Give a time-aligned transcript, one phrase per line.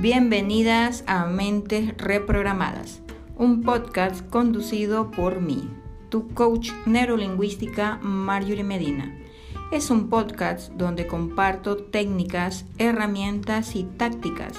[0.00, 3.02] Bienvenidas a Mentes Reprogramadas,
[3.36, 5.68] un podcast conducido por mí,
[6.08, 9.18] tu coach neurolingüística Marjorie Medina.
[9.72, 14.52] Es un podcast donde comparto técnicas, herramientas y tácticas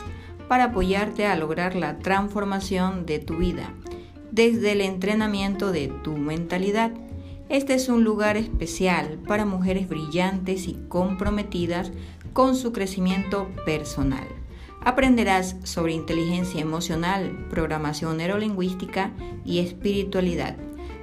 [0.49, 3.73] para apoyarte a lograr la transformación de tu vida
[4.31, 6.91] desde el entrenamiento de tu mentalidad.
[7.47, 11.93] Este es un lugar especial para mujeres brillantes y comprometidas
[12.33, 14.38] con su crecimiento personal.
[14.81, 19.11] Aprenderás sobre inteligencia emocional, programación neurolingüística
[19.43, 20.55] y espiritualidad.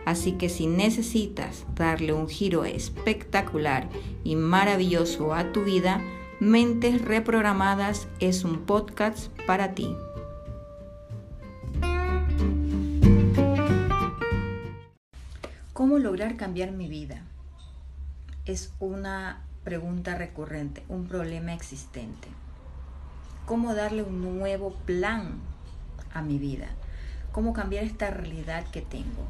[0.07, 3.89] Así que si necesitas darle un giro espectacular
[4.25, 6.01] y maravilloso a tu vida,
[6.41, 9.95] Mentes Reprogramadas es un podcast para ti.
[15.73, 17.23] ¿Cómo lograr cambiar mi vida?
[18.45, 22.29] Es una pregunta recurrente, un problema existente.
[23.47, 25.39] ¿Cómo darle un nuevo plan
[26.13, 26.67] a mi vida?
[27.31, 29.25] ¿Cómo cambiar esta realidad que tengo?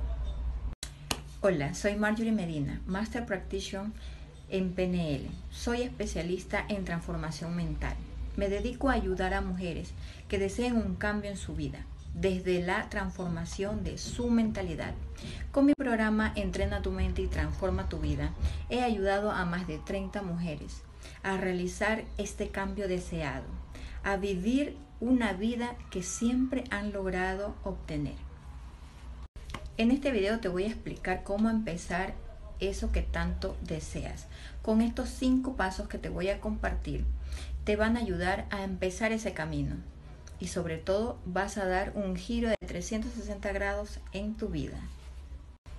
[1.42, 3.92] Hola, soy Marjorie Medina, Master Practitioner
[4.48, 5.28] en PNL.
[5.50, 7.95] Soy especialista en transformación mental.
[8.36, 9.92] Me dedico a ayudar a mujeres
[10.28, 14.95] que deseen un cambio en su vida desde la transformación de su mentalidad.
[15.53, 18.33] Con mi programa Entrena tu mente y transforma tu vida,
[18.70, 20.83] he ayudado a más de 30 mujeres
[21.23, 23.45] a realizar este cambio deseado,
[24.07, 28.15] a vivir una vida que siempre han logrado obtener.
[29.79, 32.15] En este video te voy a explicar cómo empezar
[32.61, 34.29] eso que tanto deseas.
[34.63, 37.05] Con estos cinco pasos que te voy a compartir,
[37.65, 39.75] te van a ayudar a empezar ese camino
[40.39, 44.79] y sobre todo vas a dar un giro de 360 grados en tu vida.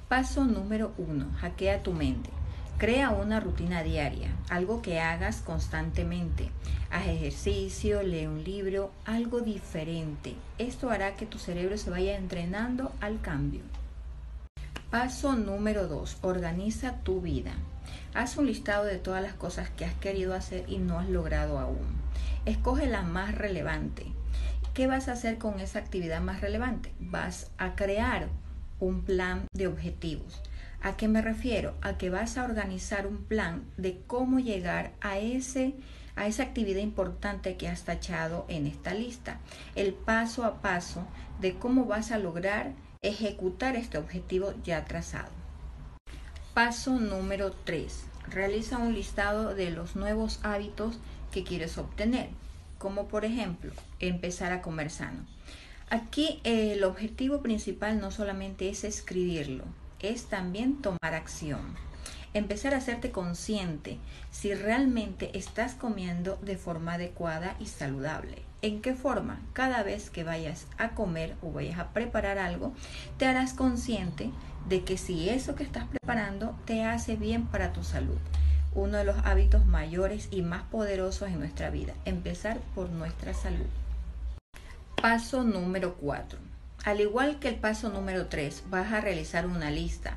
[0.10, 1.32] Paso número 1.
[1.40, 2.37] Hackea tu mente.
[2.78, 6.52] Crea una rutina diaria, algo que hagas constantemente.
[6.92, 10.36] Haz ejercicio, lee un libro, algo diferente.
[10.60, 13.62] Esto hará que tu cerebro se vaya entrenando al cambio.
[14.92, 16.18] Paso número 2.
[16.22, 17.54] Organiza tu vida.
[18.14, 21.58] Haz un listado de todas las cosas que has querido hacer y no has logrado
[21.58, 21.88] aún.
[22.46, 24.06] Escoge la más relevante.
[24.76, 26.94] ¿Qué vas a hacer con esa actividad más relevante?
[27.00, 28.28] Vas a crear
[28.80, 30.44] un plan de objetivos.
[30.82, 31.76] ¿A qué me refiero?
[31.82, 35.76] A que vas a organizar un plan de cómo llegar a ese
[36.16, 39.40] a esa actividad importante que has tachado en esta lista.
[39.76, 41.06] El paso a paso
[41.40, 42.74] de cómo vas a lograr
[43.04, 45.30] ejecutar este objetivo ya trazado.
[46.56, 48.06] Paso número 3.
[48.30, 50.98] Realiza un listado de los nuevos hábitos
[51.32, 52.30] que quieres obtener
[52.78, 55.26] como por ejemplo empezar a comer sano.
[55.90, 59.64] Aquí el objetivo principal no solamente es escribirlo,
[60.00, 61.76] es también tomar acción.
[62.34, 63.98] Empezar a hacerte consciente
[64.32, 68.44] si realmente estás comiendo de forma adecuada y saludable.
[68.62, 69.40] ¿En qué forma?
[69.54, 72.74] Cada vez que vayas a comer o vayas a preparar algo,
[73.18, 74.32] te harás consciente
[74.68, 78.18] de que si eso que estás preparando te hace bien para tu salud
[78.78, 83.66] uno de los hábitos mayores y más poderosos en nuestra vida, empezar por nuestra salud.
[85.02, 86.38] Paso número 4.
[86.88, 90.16] Al igual que el paso número 3, vas a realizar una lista,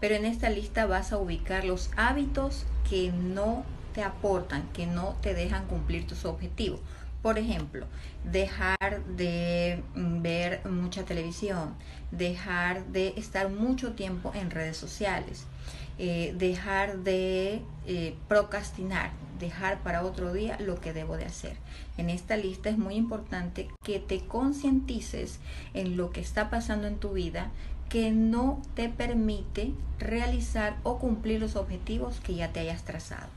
[0.00, 5.16] pero en esta lista vas a ubicar los hábitos que no te aportan, que no
[5.20, 6.78] te dejan cumplir tus objetivos.
[7.22, 7.86] Por ejemplo,
[8.22, 11.74] dejar de ver mucha televisión,
[12.12, 15.46] dejar de estar mucho tiempo en redes sociales,
[15.98, 21.56] eh, dejar de eh, procrastinar, dejar para otro día lo que debo de hacer.
[21.96, 25.38] En esta lista es muy importante que te concientices
[25.74, 27.50] en lo que está pasando en tu vida
[27.88, 33.28] que no te permite realizar o cumplir los objetivos que ya te hayas trazado.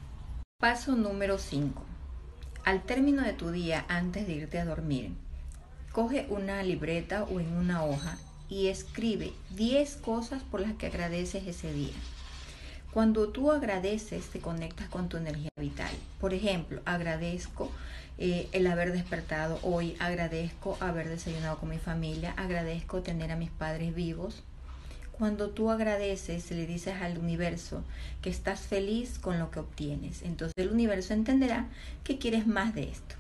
[0.60, 1.84] Paso número 5.
[2.64, 5.12] Al término de tu día, antes de irte a dormir,
[5.92, 8.18] coge una libreta o en una hoja
[8.50, 11.94] y escribe 10 cosas por las que agradeces ese día.
[12.92, 15.92] Cuando tú agradeces, te conectas con tu energía vital.
[16.22, 17.70] Por ejemplo, agradezco
[18.18, 23.50] eh, el haber despertado hoy, agradezco haber desayunado con mi familia, agradezco tener a mis
[23.50, 24.44] padres vivos.
[25.12, 27.84] Cuando tú agradeces, le dices al universo
[28.22, 30.22] que estás feliz con lo que obtienes.
[30.22, 31.68] Entonces el universo entenderá
[32.06, 33.16] que quieres más de esto.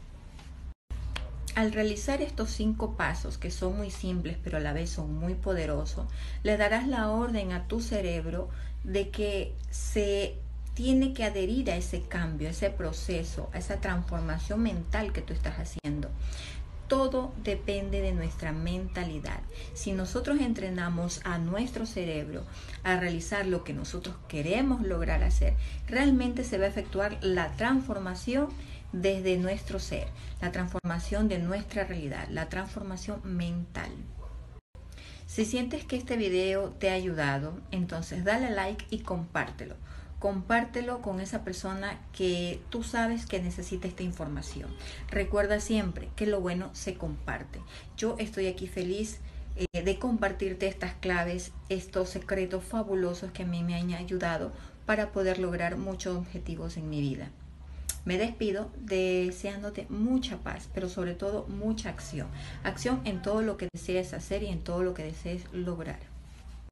[1.55, 5.35] Al realizar estos cinco pasos, que son muy simples pero a la vez son muy
[5.35, 6.05] poderosos,
[6.43, 8.49] le darás la orden a tu cerebro
[8.83, 10.37] de que se
[10.73, 15.31] tiene que adherir a ese cambio, a ese proceso, a esa transformación mental que tú
[15.31, 16.09] estás haciendo.
[16.89, 19.39] Todo depende de nuestra mentalidad.
[19.73, 22.43] Si nosotros entrenamos a nuestro cerebro
[22.83, 25.55] a realizar lo que nosotros queremos lograr hacer,
[25.87, 28.49] realmente se va a efectuar la transformación
[29.01, 30.07] desde nuestro ser,
[30.41, 33.91] la transformación de nuestra realidad, la transformación mental.
[35.27, 39.75] Si sientes que este video te ha ayudado, entonces dale like y compártelo.
[40.19, 44.69] Compártelo con esa persona que tú sabes que necesita esta información.
[45.09, 47.59] Recuerda siempre que lo bueno se comparte.
[47.97, 49.19] Yo estoy aquí feliz
[49.57, 54.53] eh, de compartirte estas claves, estos secretos fabulosos que a mí me han ayudado
[54.85, 57.29] para poder lograr muchos objetivos en mi vida.
[58.05, 62.27] Me despido deseándote mucha paz, pero sobre todo mucha acción.
[62.63, 66.14] Acción en todo lo que desees hacer y en todo lo que desees lograr.